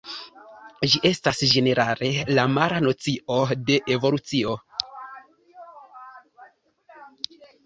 Ĝi 0.93 1.01
estas 1.09 1.41
ĝenerale 1.51 2.09
la 2.39 2.45
mala 2.53 2.79
nocio 2.85 3.37
de 3.69 3.77
«Evolucio». 3.97 4.57